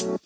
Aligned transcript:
Welcome 0.00 0.16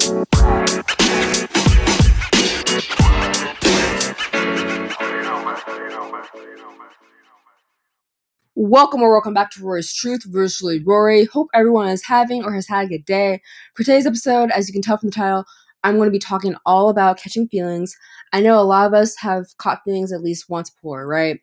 or 9.03 9.11
welcome 9.11 9.35
back 9.35 9.51
to 9.51 9.65
Rory's 9.65 9.93
Truth, 9.93 10.27
virtually 10.27 10.81
Rory. 10.81 11.25
Hope 11.25 11.49
everyone 11.53 11.89
is 11.89 12.05
having 12.07 12.45
or 12.45 12.55
has 12.55 12.69
had 12.69 12.85
a 12.85 12.89
good 12.89 13.05
day. 13.05 13.43
For 13.75 13.83
today's 13.83 14.07
episode, 14.07 14.53
as 14.53 14.69
you 14.69 14.73
can 14.73 14.81
tell 14.81 14.97
from 14.97 15.08
the 15.08 15.15
title, 15.15 15.45
I'm 15.83 15.97
going 15.97 16.06
to 16.06 16.12
be 16.12 16.20
talking 16.20 16.54
all 16.64 16.88
about 16.88 17.18
catching 17.18 17.48
feelings. 17.48 17.96
I 18.32 18.43
know 18.43 18.61
a 18.61 18.62
lot 18.62 18.86
of 18.86 18.95
us 18.95 19.16
have 19.18 19.46
caught 19.59 19.82
feelings 19.84 20.12
at 20.12 20.22
least 20.22 20.48
once 20.48 20.70
before, 20.70 21.04
right? 21.04 21.41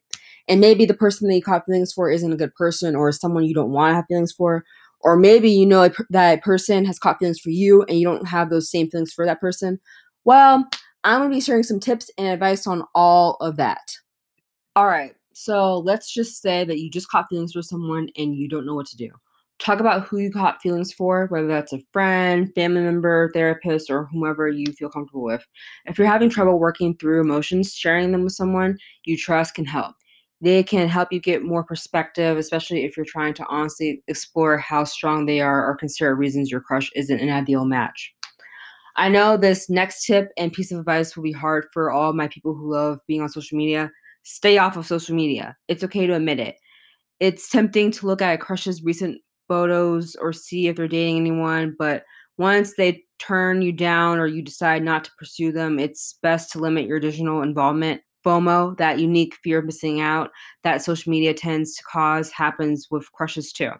And 0.47 0.61
maybe 0.61 0.85
the 0.85 0.93
person 0.93 1.27
that 1.27 1.35
you 1.35 1.41
caught 1.41 1.65
feelings 1.65 1.91
for 1.91 2.09
isn't 2.09 2.31
a 2.31 2.37
good 2.37 2.55
person 2.55 2.95
or 2.95 3.11
someone 3.11 3.43
you 3.43 3.53
don't 3.53 3.71
want 3.71 3.91
to 3.91 3.95
have 3.95 4.05
feelings 4.07 4.31
for. 4.31 4.63
Or 5.03 5.15
maybe 5.15 5.49
you 5.49 5.65
know 5.65 5.89
that 6.09 6.43
person 6.43 6.85
has 6.85 6.99
caught 6.99 7.19
feelings 7.19 7.39
for 7.39 7.49
you 7.49 7.83
and 7.83 7.97
you 7.97 8.05
don't 8.05 8.27
have 8.27 8.49
those 8.49 8.69
same 8.69 8.89
feelings 8.89 9.13
for 9.13 9.25
that 9.25 9.41
person. 9.41 9.79
Well, 10.23 10.67
I'm 11.03 11.19
going 11.19 11.31
to 11.31 11.35
be 11.35 11.41
sharing 11.41 11.63
some 11.63 11.79
tips 11.79 12.11
and 12.17 12.27
advice 12.27 12.67
on 12.67 12.83
all 12.93 13.37
of 13.41 13.57
that. 13.57 13.81
All 14.75 14.87
right. 14.87 15.15
So 15.33 15.79
let's 15.79 16.13
just 16.13 16.41
say 16.41 16.63
that 16.63 16.79
you 16.79 16.89
just 16.89 17.09
caught 17.09 17.27
feelings 17.29 17.53
for 17.53 17.61
someone 17.61 18.09
and 18.17 18.35
you 18.35 18.47
don't 18.47 18.65
know 18.65 18.75
what 18.75 18.85
to 18.87 18.97
do. 18.97 19.09
Talk 19.59 19.79
about 19.79 20.07
who 20.07 20.17
you 20.17 20.31
caught 20.31 20.61
feelings 20.61 20.91
for, 20.91 21.27
whether 21.27 21.47
that's 21.47 21.73
a 21.73 21.81
friend, 21.93 22.51
family 22.55 22.81
member, 22.81 23.29
therapist, 23.33 23.89
or 23.91 24.05
whomever 24.11 24.47
you 24.47 24.65
feel 24.73 24.89
comfortable 24.89 25.23
with. 25.23 25.45
If 25.85 25.97
you're 25.97 26.07
having 26.07 26.29
trouble 26.29 26.57
working 26.57 26.97
through 26.97 27.21
emotions, 27.21 27.73
sharing 27.73 28.11
them 28.11 28.23
with 28.23 28.33
someone 28.33 28.77
you 29.05 29.17
trust 29.17 29.55
can 29.55 29.65
help. 29.65 29.95
They 30.41 30.63
can 30.63 30.87
help 30.87 31.11
you 31.11 31.19
get 31.19 31.43
more 31.43 31.63
perspective, 31.63 32.37
especially 32.37 32.83
if 32.83 32.97
you're 32.97 33.05
trying 33.05 33.35
to 33.35 33.45
honestly 33.47 34.03
explore 34.07 34.57
how 34.57 34.83
strong 34.83 35.25
they 35.25 35.39
are 35.39 35.69
or 35.69 35.75
consider 35.75 36.15
reasons 36.15 36.49
your 36.49 36.61
crush 36.61 36.89
isn't 36.95 37.19
an 37.19 37.29
ideal 37.29 37.65
match. 37.65 38.13
I 38.95 39.07
know 39.07 39.37
this 39.37 39.69
next 39.69 40.05
tip 40.05 40.29
and 40.37 40.51
piece 40.51 40.71
of 40.71 40.79
advice 40.79 41.15
will 41.15 41.23
be 41.23 41.31
hard 41.31 41.67
for 41.71 41.91
all 41.91 42.13
my 42.13 42.27
people 42.27 42.53
who 42.53 42.73
love 42.73 42.99
being 43.07 43.21
on 43.21 43.29
social 43.29 43.57
media 43.57 43.91
stay 44.23 44.57
off 44.57 44.77
of 44.77 44.85
social 44.85 45.15
media. 45.15 45.55
It's 45.67 45.83
okay 45.83 46.05
to 46.05 46.15
admit 46.15 46.39
it. 46.39 46.55
It's 47.19 47.49
tempting 47.49 47.91
to 47.91 48.07
look 48.07 48.21
at 48.21 48.33
a 48.33 48.37
crush's 48.37 48.83
recent 48.83 49.19
photos 49.47 50.15
or 50.15 50.33
see 50.33 50.67
if 50.67 50.75
they're 50.75 50.87
dating 50.87 51.17
anyone, 51.17 51.75
but 51.77 52.03
once 52.37 52.73
they 52.75 53.03
turn 53.19 53.61
you 53.61 53.71
down 53.71 54.17
or 54.17 54.25
you 54.27 54.41
decide 54.41 54.83
not 54.83 55.03
to 55.03 55.11
pursue 55.17 55.51
them, 55.51 55.79
it's 55.79 56.17
best 56.23 56.51
to 56.51 56.59
limit 56.59 56.85
your 56.85 56.97
additional 56.97 57.41
involvement. 57.41 58.01
FOMO, 58.25 58.77
that 58.77 58.99
unique 58.99 59.35
fear 59.43 59.59
of 59.59 59.65
missing 59.65 60.01
out 60.01 60.31
that 60.63 60.81
social 60.81 61.09
media 61.09 61.33
tends 61.33 61.75
to 61.75 61.83
cause, 61.83 62.31
happens 62.31 62.87
with 62.91 63.11
crushes 63.13 63.51
too. 63.51 63.71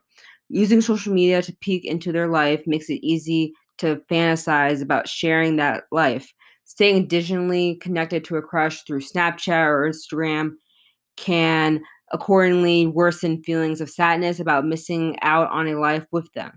Using 0.49 0.81
social 0.81 1.13
media 1.13 1.41
to 1.41 1.55
peek 1.61 1.85
into 1.85 2.11
their 2.11 2.27
life 2.27 2.63
makes 2.65 2.89
it 2.89 3.05
easy 3.05 3.53
to 3.77 4.01
fantasize 4.11 4.81
about 4.81 5.07
sharing 5.07 5.55
that 5.57 5.83
life. 5.91 6.31
Staying 6.65 7.07
digitally 7.07 7.79
connected 7.81 8.23
to 8.25 8.37
a 8.37 8.41
crush 8.41 8.83
through 8.83 9.01
Snapchat 9.01 9.65
or 9.65 9.89
Instagram 9.89 10.51
can 11.17 11.81
accordingly 12.13 12.87
worsen 12.87 13.41
feelings 13.43 13.81
of 13.81 13.89
sadness 13.89 14.39
about 14.39 14.65
missing 14.65 15.17
out 15.21 15.49
on 15.51 15.67
a 15.67 15.79
life 15.79 16.05
with 16.11 16.31
them. 16.33 16.51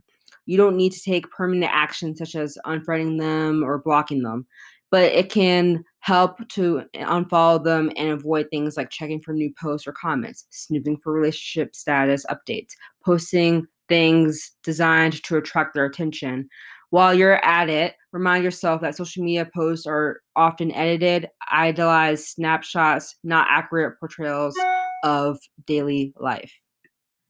You 0.46 0.56
don't 0.56 0.76
need 0.76 0.92
to 0.92 1.00
take 1.00 1.30
permanent 1.30 1.72
action 1.72 2.14
such 2.16 2.34
as 2.34 2.58
unfriending 2.66 3.18
them 3.18 3.62
or 3.62 3.78
blocking 3.78 4.22
them, 4.22 4.46
but 4.90 5.04
it 5.04 5.30
can 5.30 5.84
help 6.00 6.46
to 6.48 6.82
eh, 6.94 7.04
unfollow 7.04 7.62
them 7.62 7.90
and 7.96 8.10
avoid 8.10 8.46
things 8.50 8.76
like 8.76 8.90
checking 8.90 9.20
for 9.20 9.32
new 9.32 9.52
posts 9.60 9.86
or 9.86 9.92
comments, 9.92 10.46
snooping 10.50 10.98
for 10.98 11.12
relationship 11.12 11.74
status 11.74 12.24
updates, 12.30 12.72
posting 13.04 13.66
things 13.88 14.52
designed 14.62 15.22
to 15.22 15.36
attract 15.36 15.74
their 15.74 15.84
attention, 15.84 16.48
while 16.94 17.12
you're 17.12 17.44
at 17.44 17.68
it, 17.68 17.96
remind 18.12 18.44
yourself 18.44 18.80
that 18.82 18.94
social 18.94 19.24
media 19.24 19.50
posts 19.52 19.84
are 19.84 20.20
often 20.36 20.70
edited, 20.70 21.28
idealized 21.52 22.24
snapshots, 22.24 23.16
not 23.24 23.48
accurate 23.50 23.98
portrayals 23.98 24.56
of 25.02 25.40
daily 25.66 26.14
life. 26.20 26.52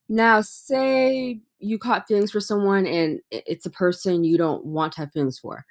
Now, 0.06 0.42
say 0.42 1.40
you 1.60 1.78
caught 1.78 2.06
feelings 2.06 2.30
for 2.30 2.40
someone 2.40 2.86
and 2.86 3.20
it's 3.30 3.64
a 3.64 3.70
person 3.70 4.22
you 4.22 4.36
don't 4.36 4.66
want 4.66 4.92
to 4.92 5.00
have 5.00 5.12
feelings 5.12 5.38
for. 5.38 5.64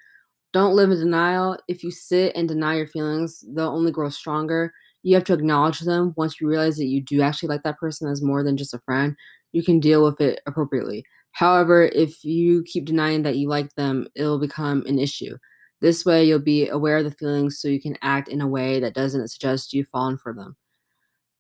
Don't 0.54 0.76
live 0.76 0.92
in 0.92 1.00
denial. 1.00 1.58
If 1.68 1.84
you 1.84 1.90
sit 1.90 2.36
and 2.36 2.48
deny 2.48 2.76
your 2.76 2.88
feelings, 2.88 3.44
they'll 3.48 3.70
only 3.70 3.92
grow 3.92 4.10
stronger. 4.10 4.72
You 5.02 5.16
have 5.16 5.24
to 5.26 5.34
acknowledge 5.34 5.80
them 5.80 6.14
once 6.16 6.40
you 6.40 6.48
realize 6.48 6.78
that 6.78 6.86
you 6.86 7.02
do 7.02 7.22
actually 7.22 7.50
like 7.50 7.64
that 7.64 7.80
person 7.80 8.08
as 8.08 8.22
more 8.22 8.44
than 8.44 8.56
just 8.56 8.74
a 8.74 8.80
friend. 8.86 9.16
You 9.52 9.64
can 9.64 9.80
deal 9.80 10.04
with 10.04 10.22
it 10.22 10.42
appropriately. 10.46 11.06
However, 11.32 11.86
if 11.86 12.24
you 12.24 12.64
keep 12.64 12.86
denying 12.86 13.24
that 13.24 13.38
you 13.38 13.50
like 13.50 13.74
them, 13.74 14.08
it'll 14.16 14.40
become 14.40 14.86
an 14.86 15.00
issue. 15.00 15.38
This 15.82 16.06
way, 16.06 16.24
you'll 16.24 16.40
be 16.40 16.70
aware 16.70 16.98
of 16.98 17.04
the 17.04 17.12
feelings 17.12 17.60
so 17.60 17.68
you 17.68 17.82
can 17.82 17.98
act 18.04 18.30
in 18.30 18.40
a 18.40 18.48
way 18.48 18.80
that 18.80 18.94
doesn't 18.94 19.28
suggest 19.30 19.74
you've 19.74 19.88
fallen 19.88 20.18
for 20.18 20.34
them. 20.34 20.56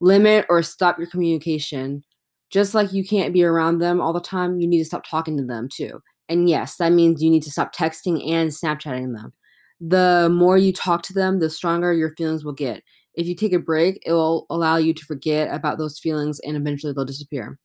Limit 0.02 0.48
or 0.50 0.64
stop 0.64 0.98
your 0.98 1.08
communication. 1.08 2.04
Just 2.50 2.74
like 2.74 2.92
you 2.92 3.06
can't 3.06 3.34
be 3.34 3.44
around 3.44 3.78
them 3.78 4.02
all 4.02 4.12
the 4.12 4.20
time, 4.20 4.60
you 4.60 4.68
need 4.68 4.80
to 4.80 4.86
stop 4.86 5.06
talking 5.08 5.38
to 5.38 5.46
them 5.46 5.70
too. 5.72 6.02
And 6.34 6.50
yes, 6.50 6.78
that 6.78 6.92
means 6.92 7.22
you 7.22 7.30
need 7.30 7.44
to 7.44 7.52
stop 7.52 7.76
texting 7.76 8.28
and 8.28 8.50
Snapchatting 8.50 9.14
them. 9.14 9.34
The 9.80 10.30
more 10.34 10.58
you 10.58 10.74
talk 10.74 11.04
to 11.04 11.14
them, 11.14 11.40
the 11.40 11.48
stronger 11.48 11.94
your 11.94 12.16
feelings 12.16 12.44
will 12.44 12.54
get. 12.54 12.82
If 13.14 13.28
you 13.28 13.36
take 13.36 13.54
a 13.54 13.60
break, 13.60 14.02
it 14.04 14.14
will 14.14 14.48
allow 14.50 14.78
you 14.78 14.96
to 14.96 15.06
forget 15.06 15.54
about 15.54 15.78
those 15.78 16.00
feelings 16.00 16.40
and 16.40 16.58
eventually 16.58 16.92
they'll 16.92 17.06
disappear. 17.06 17.60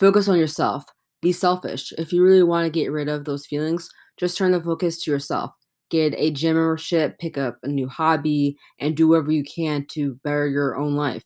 Focus 0.00 0.26
on 0.26 0.38
yourself. 0.38 0.84
Be 1.20 1.32
selfish. 1.32 1.92
If 1.98 2.14
you 2.14 2.24
really 2.24 2.42
want 2.42 2.64
to 2.64 2.70
get 2.70 2.90
rid 2.90 3.10
of 3.10 3.26
those 3.26 3.44
feelings, 3.44 3.90
just 4.16 4.38
turn 4.38 4.52
the 4.52 4.60
focus 4.62 5.02
to 5.02 5.10
yourself. 5.10 5.52
Get 5.90 6.14
a 6.16 6.30
gym 6.30 6.56
membership, 6.56 7.18
pick 7.18 7.36
up 7.36 7.58
a 7.62 7.68
new 7.68 7.88
hobby, 7.88 8.56
and 8.80 8.96
do 8.96 9.08
whatever 9.08 9.32
you 9.32 9.44
can 9.44 9.84
to 9.90 10.18
better 10.24 10.48
your 10.48 10.78
own 10.78 10.96
life. 10.96 11.24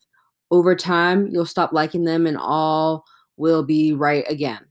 Over 0.51 0.75
time, 0.75 1.29
you'll 1.31 1.45
stop 1.45 1.71
liking 1.71 2.03
them 2.03 2.27
and 2.27 2.37
all 2.37 3.05
will 3.37 3.63
be 3.63 3.93
right 3.93 4.25
again. 4.27 4.66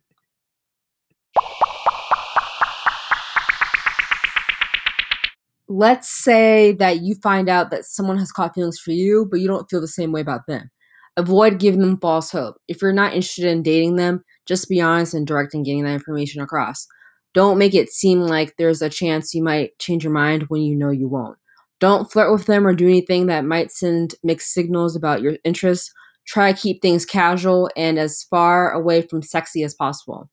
Let's 5.68 6.08
say 6.08 6.72
that 6.72 7.00
you 7.00 7.16
find 7.22 7.48
out 7.48 7.70
that 7.70 7.84
someone 7.84 8.18
has 8.18 8.30
caught 8.30 8.54
feelings 8.54 8.78
for 8.78 8.92
you, 8.92 9.26
but 9.30 9.40
you 9.40 9.48
don't 9.48 9.68
feel 9.68 9.80
the 9.80 9.88
same 9.88 10.12
way 10.12 10.20
about 10.20 10.46
them. 10.46 10.70
Avoid 11.16 11.58
giving 11.58 11.80
them 11.80 11.98
false 11.98 12.30
hope. 12.30 12.56
If 12.68 12.82
you're 12.82 12.92
not 12.92 13.14
interested 13.14 13.46
in 13.46 13.62
dating 13.62 13.96
them, 13.96 14.22
just 14.46 14.68
be 14.68 14.80
honest 14.80 15.14
and 15.14 15.26
direct 15.26 15.54
in 15.54 15.62
getting 15.64 15.84
that 15.84 15.94
information 15.94 16.40
across. 16.42 16.86
Don't 17.34 17.58
make 17.58 17.74
it 17.74 17.90
seem 17.90 18.20
like 18.20 18.54
there's 18.56 18.80
a 18.80 18.88
chance 18.88 19.34
you 19.34 19.42
might 19.42 19.78
change 19.78 20.04
your 20.04 20.12
mind 20.12 20.44
when 20.48 20.62
you 20.62 20.76
know 20.76 20.90
you 20.90 21.08
won't. 21.08 21.36
Don't 21.80 22.10
flirt 22.10 22.32
with 22.32 22.46
them 22.46 22.66
or 22.66 22.74
do 22.74 22.86
anything 22.86 23.26
that 23.26 23.44
might 23.44 23.70
send 23.70 24.14
mixed 24.22 24.52
signals 24.52 24.94
about 24.94 25.20
your 25.20 25.36
interests. 25.44 25.92
Try 26.26 26.52
to 26.52 26.58
keep 26.58 26.80
things 26.80 27.04
casual 27.04 27.70
and 27.76 27.98
as 27.98 28.22
far 28.22 28.70
away 28.72 29.02
from 29.02 29.22
sexy 29.22 29.62
as 29.62 29.74
possible. 29.74 30.30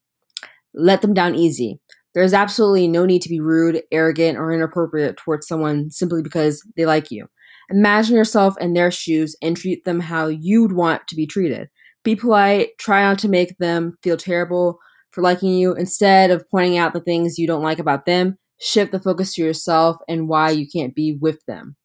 Let 0.74 1.02
them 1.02 1.14
down 1.14 1.36
easy. 1.36 1.80
There's 2.14 2.34
absolutely 2.34 2.88
no 2.88 3.06
need 3.06 3.22
to 3.24 3.30
be 3.30 3.40
rude, 3.40 3.82
arrogant, 3.92 4.38
or 4.38 4.52
inappropriate 4.52 5.18
towards 5.18 5.48
someone 5.48 5.90
simply 5.90 6.22
because 6.22 6.66
they 6.78 6.86
like 6.86 7.12
you. 7.12 7.28
Imagine 7.70 8.16
yourself 8.16 8.56
in 8.60 8.74
their 8.74 8.92
shoes 8.92 9.36
and 9.42 9.58
treat 9.58 9.84
them 9.86 10.00
how 10.00 10.28
you'd 10.28 10.74
want 10.74 11.08
to 11.08 11.16
be 11.16 11.26
treated. 11.26 11.70
Be 12.04 12.16
polite, 12.16 12.78
try 12.78 13.02
not 13.02 13.18
to 13.20 13.30
make 13.30 13.58
them 13.58 13.98
feel 14.04 14.18
terrible 14.18 14.80
for 15.12 15.22
liking 15.22 15.54
you. 15.54 15.74
Instead 15.74 16.32
of 16.32 16.48
pointing 16.50 16.78
out 16.78 16.94
the 16.94 17.00
things 17.00 17.40
you 17.40 17.48
don't 17.48 17.64
like 17.64 17.80
about 17.80 18.06
them, 18.06 18.38
shift 18.60 18.92
the 18.92 19.00
focus 19.00 19.34
to 19.36 19.44
yourself 19.44 19.98
and 20.08 20.28
why 20.28 20.50
you 20.50 20.68
can't 20.68 20.94
be 20.94 21.18
with 21.20 21.44
them. 21.46 21.76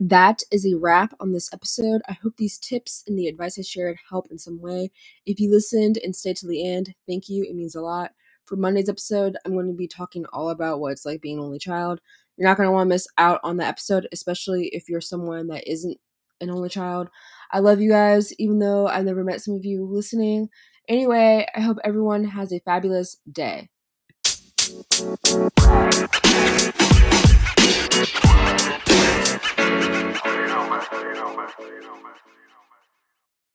That 0.00 0.42
is 0.52 0.64
a 0.64 0.76
wrap 0.76 1.14
on 1.18 1.32
this 1.32 1.52
episode. 1.52 2.02
I 2.08 2.12
hope 2.12 2.36
these 2.36 2.58
tips 2.58 3.02
and 3.06 3.18
the 3.18 3.26
advice 3.26 3.58
I 3.58 3.62
shared 3.62 3.98
help 4.10 4.28
in 4.30 4.38
some 4.38 4.60
way. 4.60 4.90
If 5.26 5.40
you 5.40 5.50
listened 5.50 5.98
and 6.02 6.14
stayed 6.14 6.36
to 6.36 6.46
the 6.46 6.68
end, 6.68 6.94
thank 7.08 7.28
you. 7.28 7.44
It 7.44 7.56
means 7.56 7.74
a 7.74 7.80
lot. 7.80 8.12
For 8.48 8.56
Monday's 8.56 8.88
episode, 8.88 9.36
I'm 9.44 9.52
going 9.52 9.66
to 9.66 9.74
be 9.74 9.86
talking 9.86 10.24
all 10.32 10.48
about 10.48 10.80
what 10.80 10.92
it's 10.92 11.04
like 11.04 11.20
being 11.20 11.36
an 11.36 11.44
only 11.44 11.58
child. 11.58 12.00
You're 12.38 12.48
not 12.48 12.56
going 12.56 12.66
to 12.66 12.72
want 12.72 12.86
to 12.86 12.94
miss 12.94 13.06
out 13.18 13.40
on 13.44 13.58
the 13.58 13.64
episode, 13.66 14.08
especially 14.10 14.68
if 14.68 14.88
you're 14.88 15.02
someone 15.02 15.48
that 15.48 15.70
isn't 15.70 15.98
an 16.40 16.50
only 16.50 16.70
child. 16.70 17.10
I 17.52 17.58
love 17.58 17.78
you 17.78 17.90
guys, 17.90 18.32
even 18.38 18.58
though 18.58 18.86
I've 18.86 19.04
never 19.04 19.22
met 19.22 19.42
some 19.42 19.54
of 19.54 19.66
you 19.66 19.84
listening. 19.84 20.48
Anyway, 20.88 21.46
I 21.54 21.60
hope 21.60 21.76
everyone 21.84 22.24
has 22.24 22.50
a 22.50 22.60
fabulous 22.60 23.18
day. 23.30 23.68